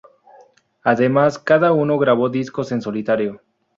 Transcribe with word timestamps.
Además, 0.83 1.37
cada 1.37 1.73
uno 1.73 1.99
grabó 1.99 2.27
discos 2.29 2.71
en 2.71 2.81
solitario. 2.81 3.39